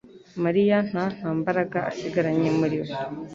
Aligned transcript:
mariya 0.43 0.77
nta 0.89 1.05
ntambara 1.17 1.61
asigaranye 1.91 2.49
muri 2.59 2.77
we 2.83 2.91